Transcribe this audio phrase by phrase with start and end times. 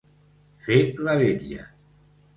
[0.67, 0.79] Fer
[1.09, 1.71] la vetlla.